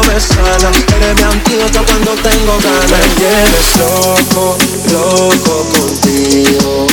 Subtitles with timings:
[0.00, 0.70] me sana.
[0.96, 2.90] Eres mi antídoto cuando tengo ganas.
[2.90, 4.56] Me tienes loco,
[4.92, 6.86] loco contigo.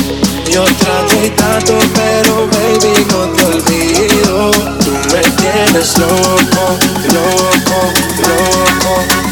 [0.49, 4.51] Yo trato y trato, pero baby no te olvido.
[4.79, 6.77] Tú me tienes loco,
[7.13, 7.79] loco,
[8.21, 9.28] loco.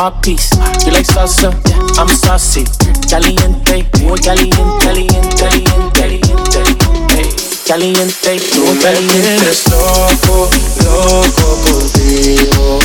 [0.00, 0.50] You an art piece.
[0.84, 1.52] You like salsa,
[1.98, 2.64] I'm saucy.
[3.08, 6.00] Caliente, muy caliente, caliente, caliente,
[6.50, 7.36] caliente.
[7.66, 9.36] Caliente, tú caliente.
[9.36, 10.50] Eres loco,
[10.84, 12.78] loco contigo.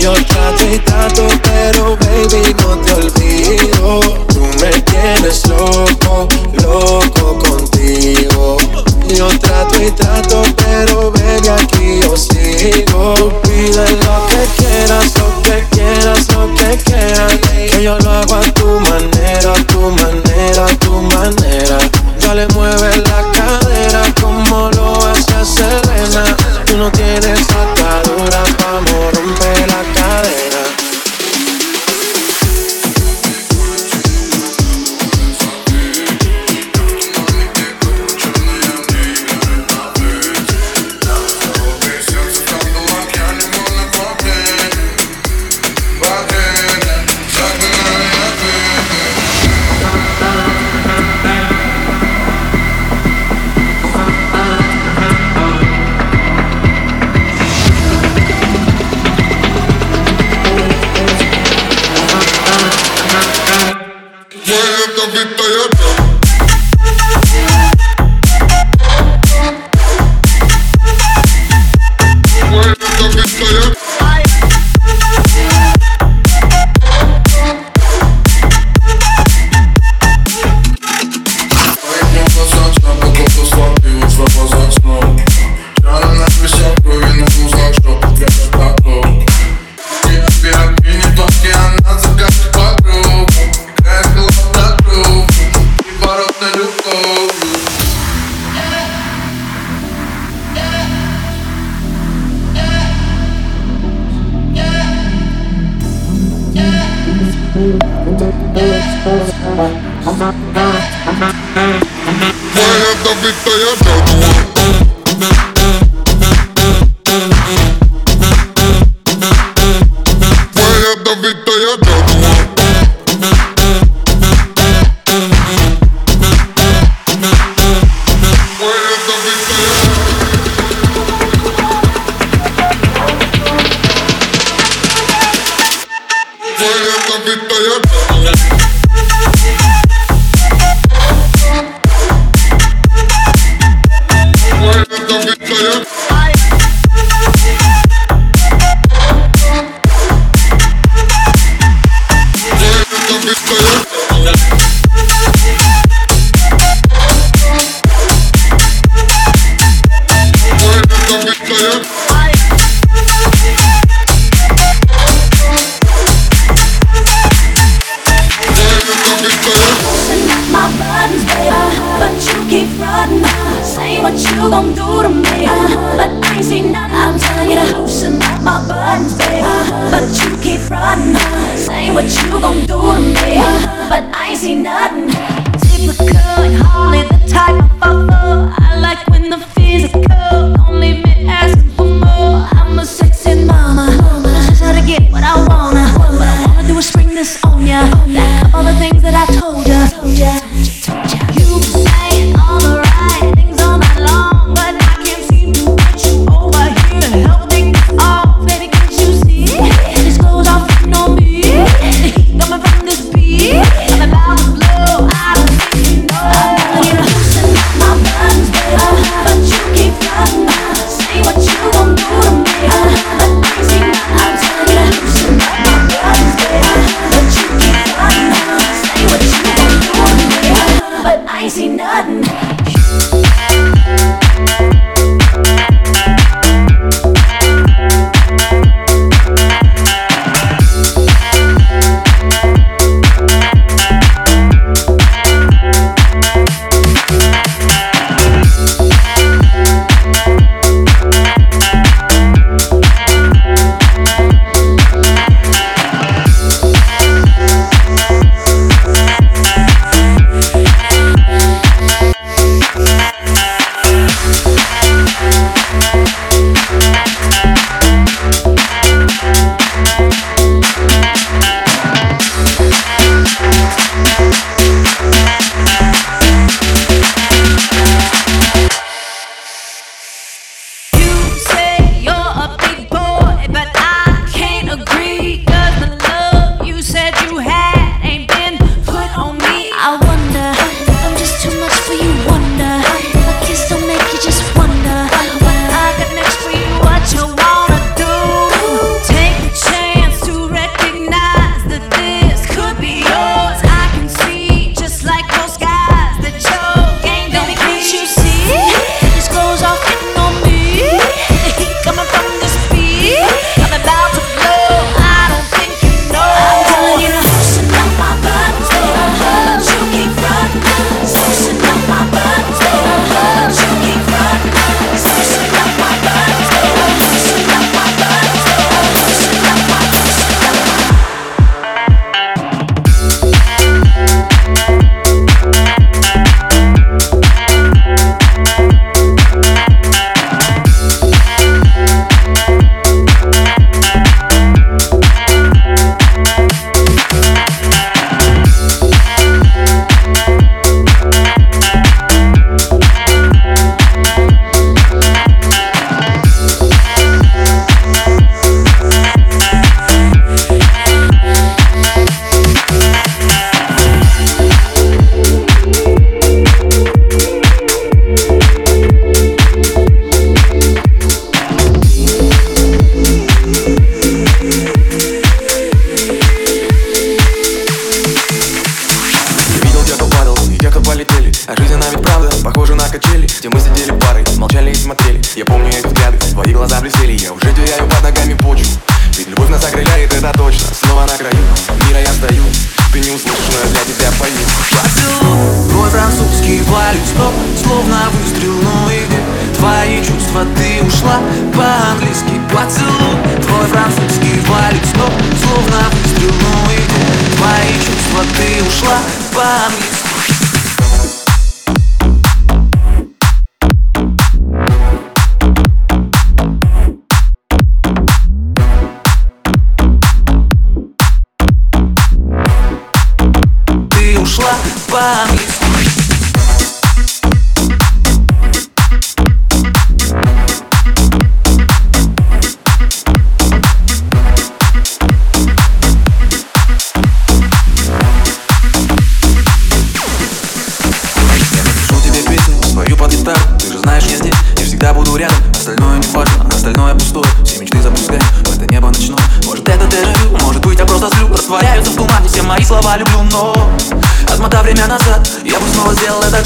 [0.00, 4.00] Yo trato y trato, pero baby no te olvido.
[4.28, 6.28] Tú me tienes loco,
[6.62, 8.56] loco contigo.
[9.08, 13.40] Yo trato y trato, pero baby aquí yo sigo.
[13.42, 15.23] pide lo que quieras.
[17.74, 21.78] Que yo lo hago a tu manera, tu manera, tu manera.
[22.20, 23.03] Dale, mueve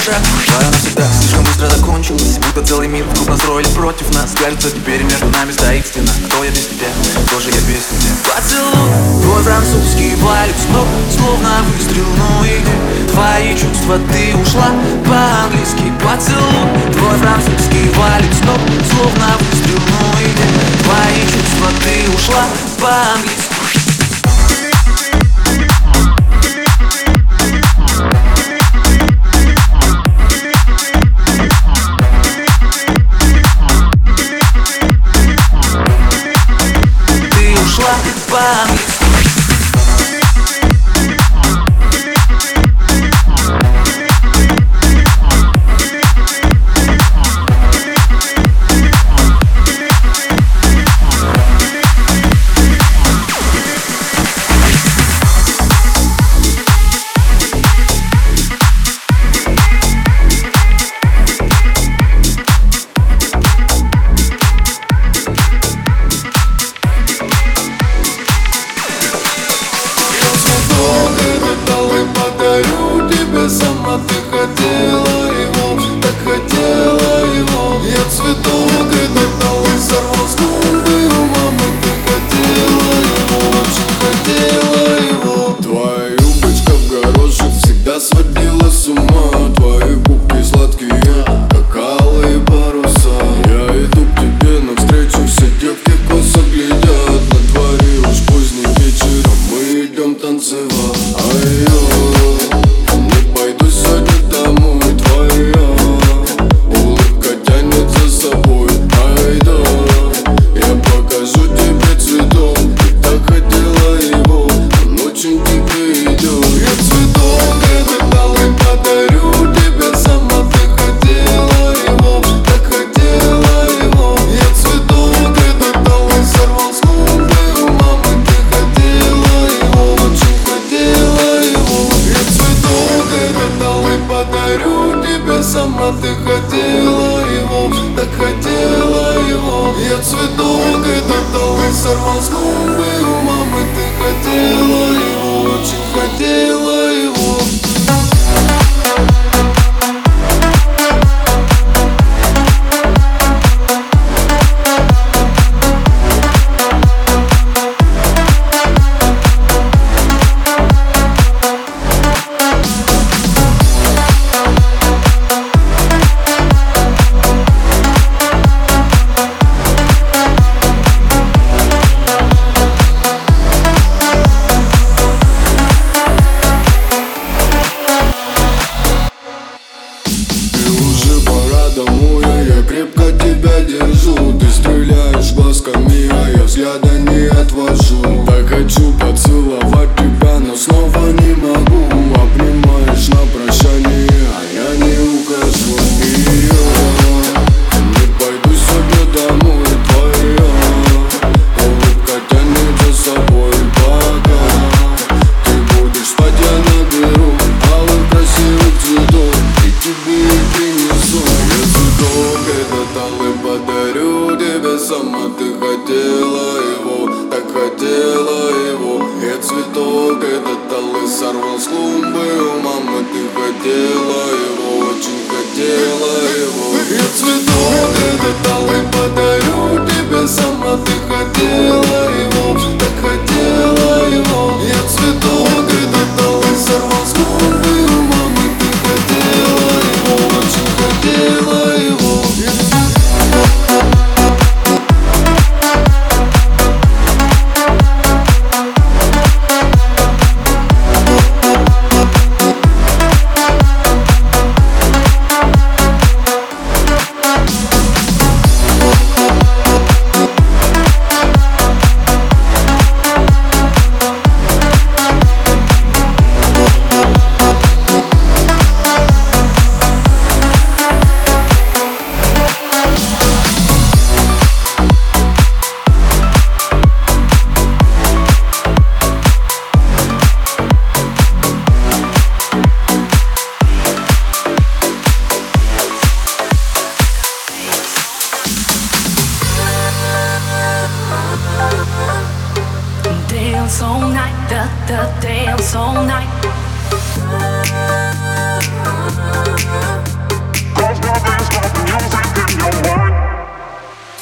[0.09, 4.33] шаг Твоя навсегда слишком быстро закончилась Будто целый мир вдруг настроили против нас.
[4.39, 6.13] Кажется, теперь между нами стоит стена.
[6.29, 6.89] Кто я без тебя,
[7.27, 8.13] кто же я без тебя.
[8.25, 10.57] Поцелуй, твой французский вальс.
[10.73, 10.87] Но
[11.17, 14.71] словно выстрел, ну и твои чувства Ты ушла
[15.07, 15.93] по-английски.
[16.03, 18.39] Поцелуй, твой французский вальс.
[18.45, 18.55] Но
[18.91, 22.45] словно выстрел, ну и твои чувства Ты ушла
[22.81, 23.48] по-английски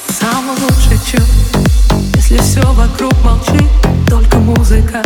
[0.09, 1.25] Самый лучший чув,
[2.15, 3.63] если все вокруг молчит,
[4.09, 5.01] только музыка,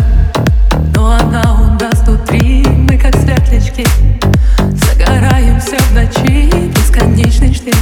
[0.95, 1.71] но она у
[2.01, 3.85] внутри, мы как светлячки,
[4.57, 7.77] загораемся в ночи, бесконечный шлейф,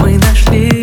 [0.00, 0.73] мы нашли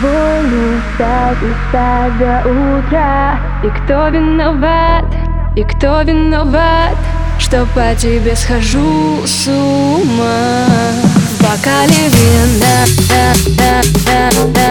[0.00, 3.38] тобою встать и встать до утра.
[3.62, 5.04] И кто виноват,
[5.56, 6.96] и кто виноват
[7.38, 10.76] Что по тебе схожу с ума?
[11.04, 12.86] В бокале вина.
[13.08, 14.64] да, да, да,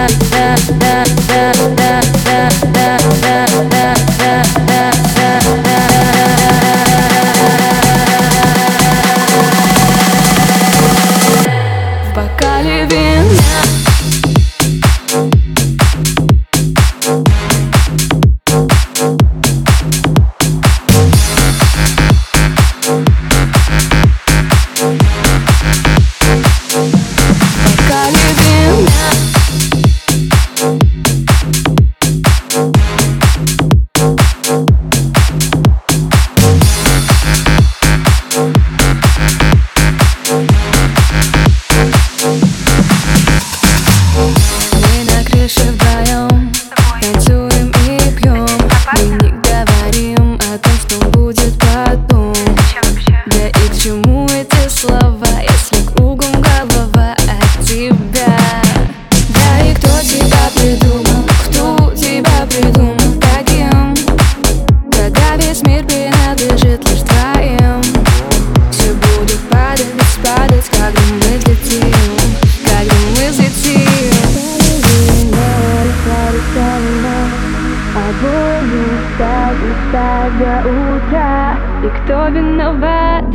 [80.29, 81.57] до утра.
[81.83, 83.25] И кто виноват,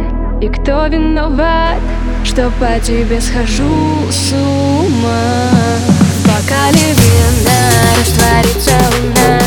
[0.40, 1.78] и кто виноват
[2.22, 5.50] Что по тебе схожу с ума?
[5.88, 7.60] В бокале вина
[7.98, 9.40] растворится луна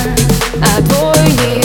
[0.62, 1.61] А твой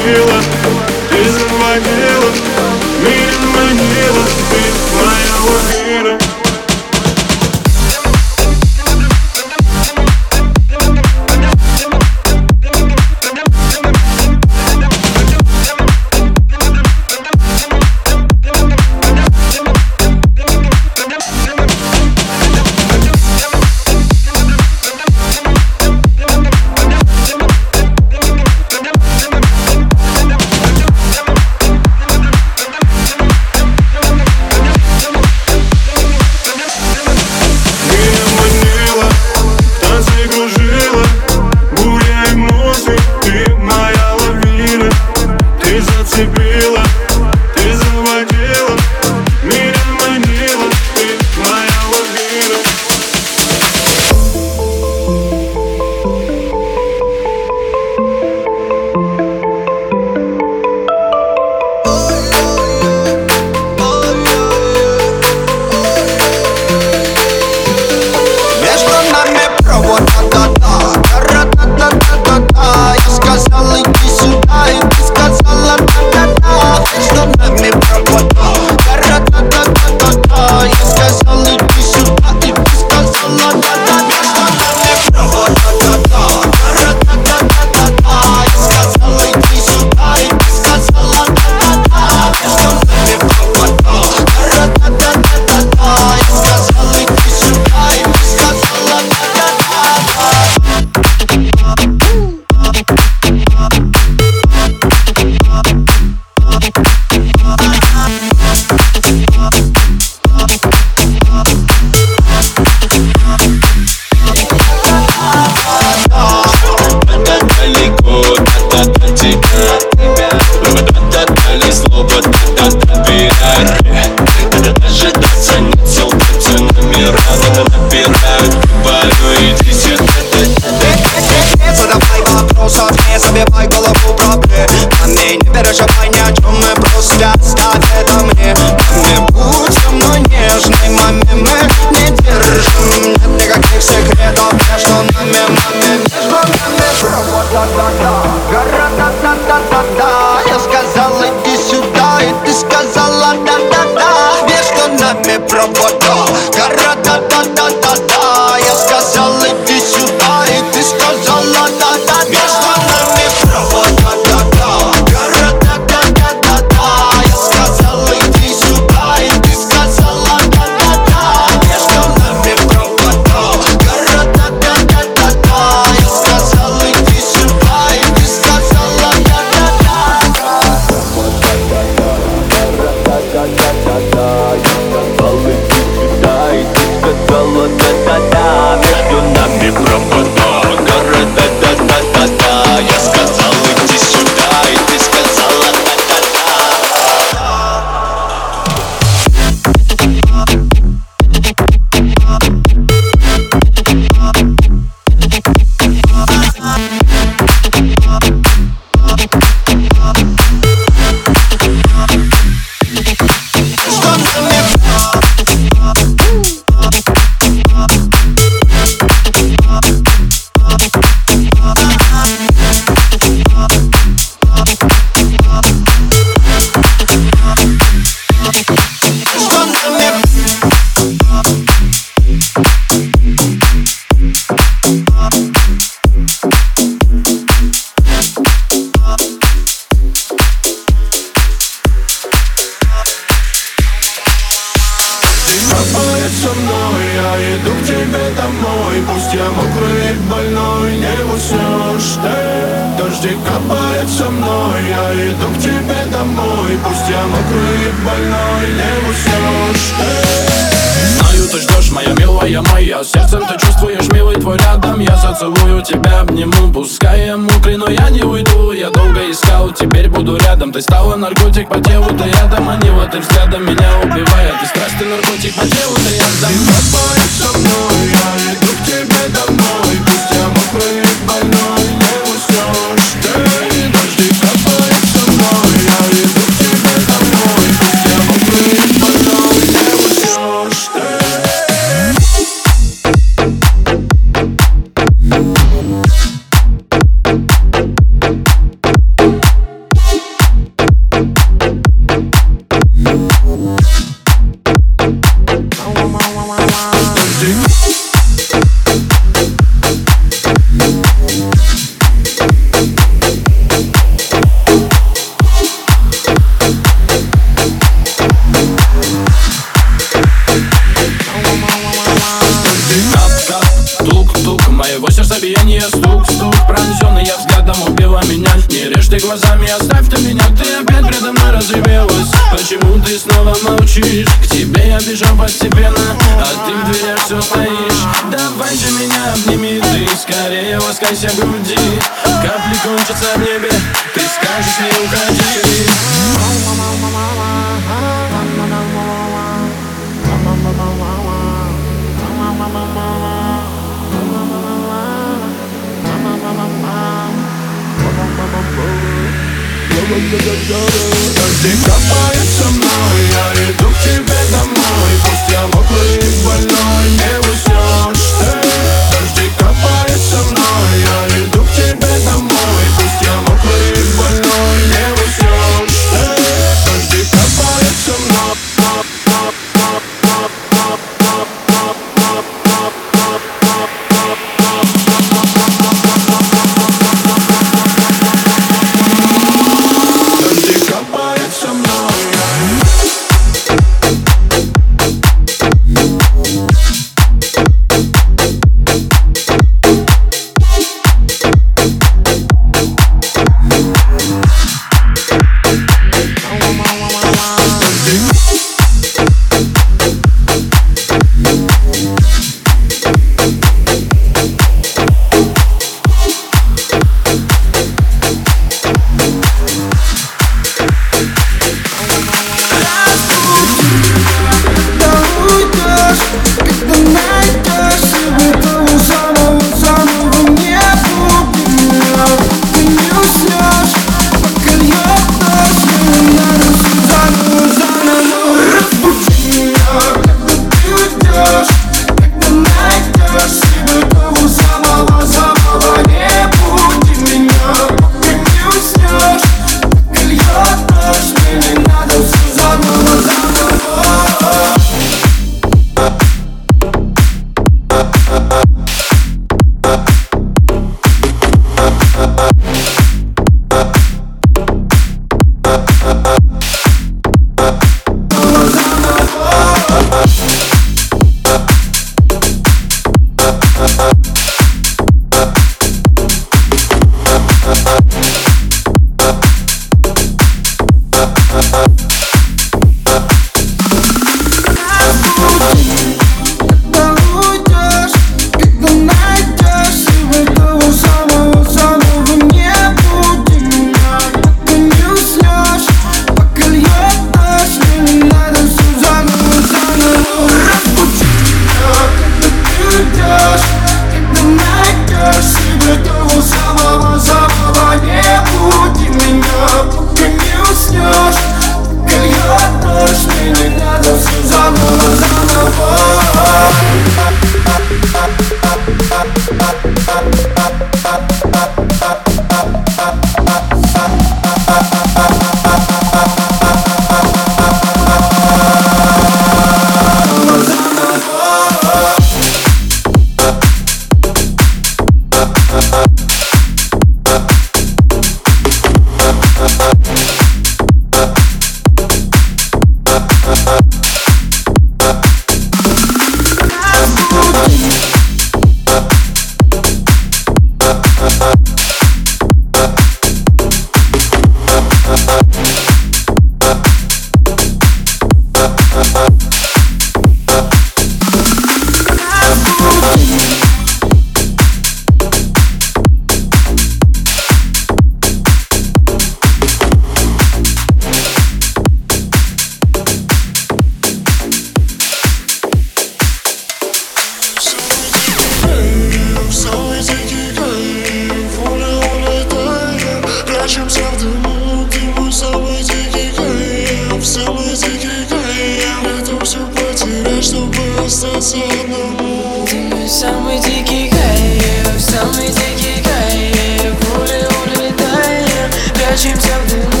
[593.21, 600.00] самый дикий кайф, самый дикий кайф Пули улетаем, прячемся в дыму.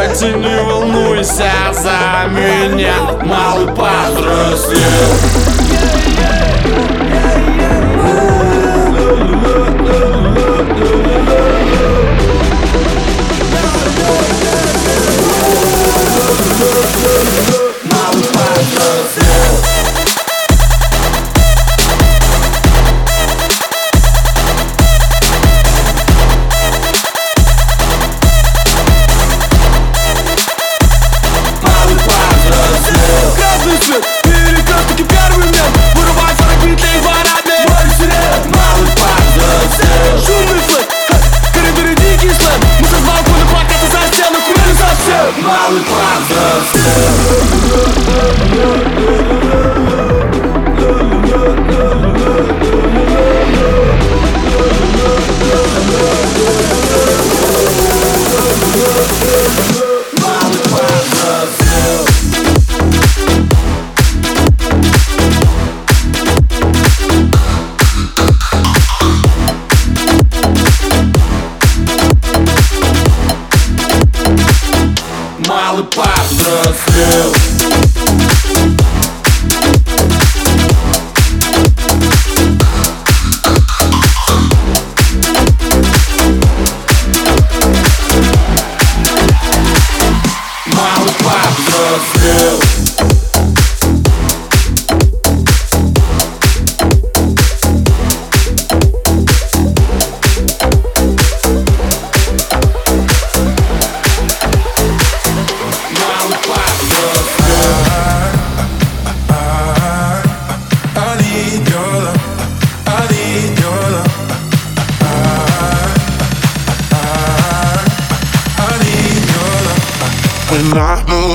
[0.00, 4.78] Пати, не волнуйся за меня Малый повзрослел
[6.16, 6.99] yeah, yeah.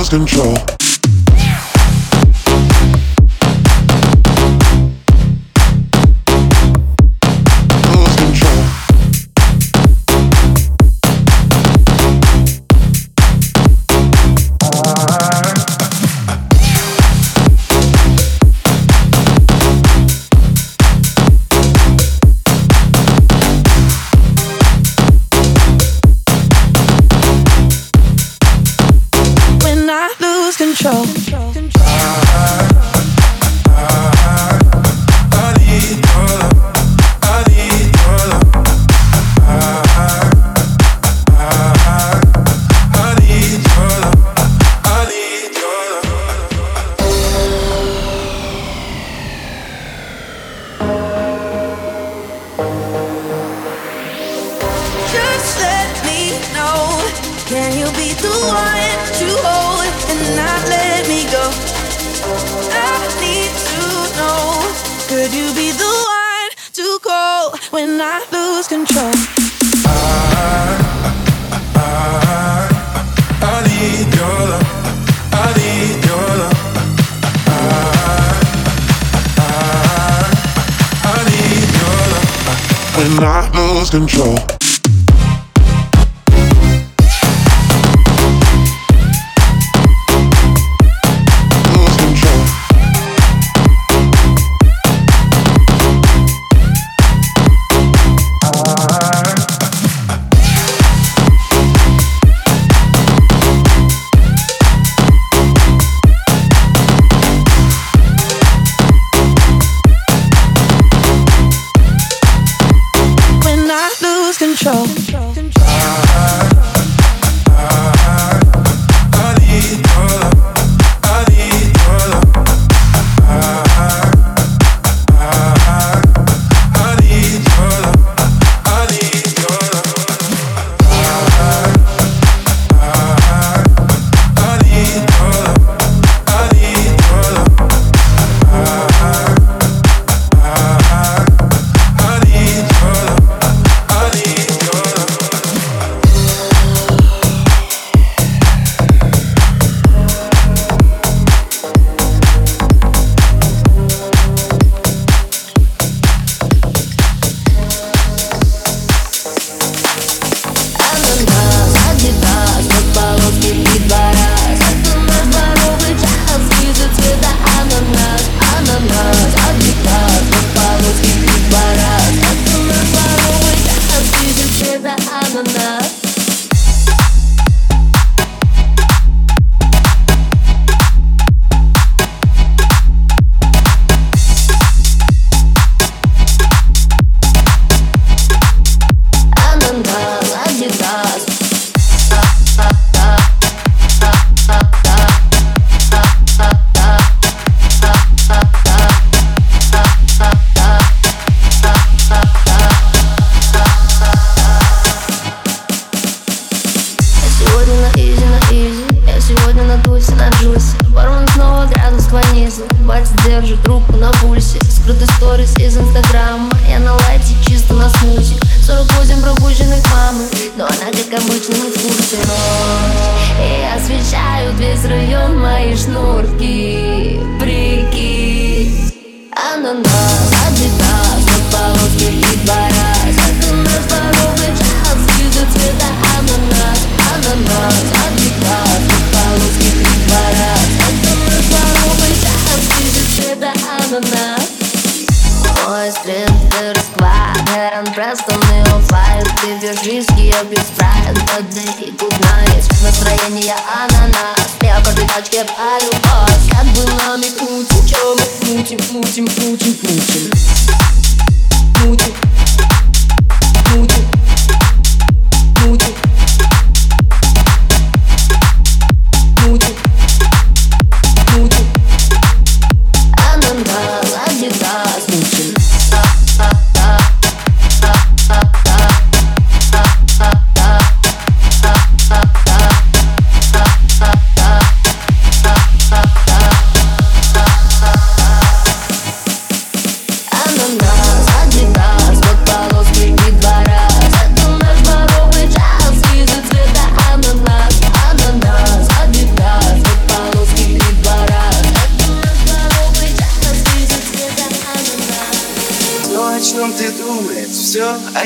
[0.05, 0.74] lost control.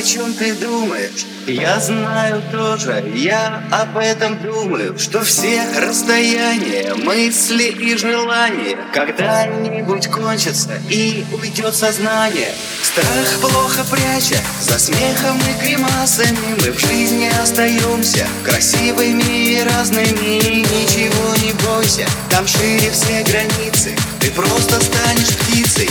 [0.09, 1.27] Чем ты думаешь.
[1.45, 10.79] Я знаю тоже, я об этом думаю Что все расстояния, мысли и желания Когда-нибудь кончатся
[10.89, 12.53] и уйдет сознание.
[12.83, 18.27] Страх плохо пряча, за смехом и гримасами Мы в жизни остаемся.
[18.43, 23.95] Красивыми и разными Ничего не бойся, там шире все границы.
[24.19, 25.89] Ты просто станешь птицей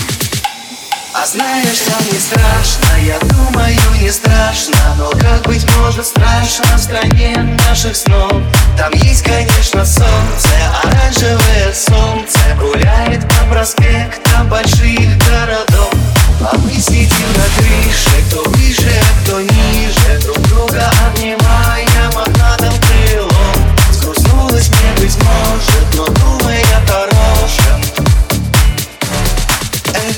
[1.15, 6.81] а знаешь, там не страшно, я думаю, не страшно Но как быть может страшно в
[6.81, 7.37] стране
[7.69, 8.33] наших снов?
[8.77, 10.49] Там есть, конечно, солнце,
[10.85, 15.93] оранжевое солнце Гуляет по проспектам больших городов.
[16.41, 23.77] А мы сидим на крыше, кто выше, а кто ниже Друг друга обнимая мохнатым крылом.
[23.91, 26.28] Сгрустнулось мне, быть может, но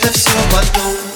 [0.03, 1.10] это все потом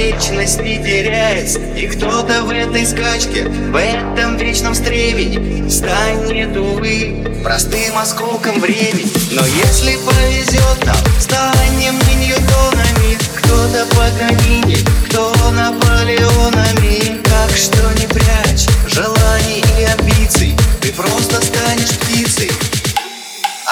[0.00, 7.96] вечность не теряется И кто-то в этой скачке, в этом вечном стремени Станет, увы, простым
[7.96, 9.10] осколком времени.
[9.32, 17.20] Но если повезет нам, станем мы Ньютонами Кто-то Паганини, кто Наполеонами.
[17.24, 22.50] Так что не прячь желаний и амбиций Ты просто станешь птицей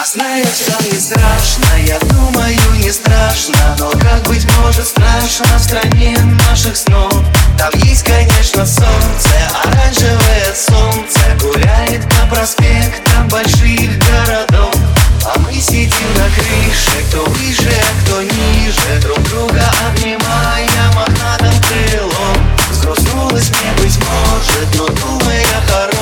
[0.01, 5.61] а знаешь, там не страшно, я думаю, не страшно Но как быть может страшно в
[5.61, 6.17] стране
[6.49, 7.13] наших снов?
[7.59, 9.29] Там есть, конечно, солнце,
[9.65, 14.73] оранжевое солнце Гуляет по проспектам больших городов.
[15.25, 19.01] А мы сидим на крыше, кто выше, а кто ниже.
[19.03, 22.57] Друг друга обнимая мохнатым крылом.
[22.73, 25.98] Сгрустнулось мне, быть может, но думай о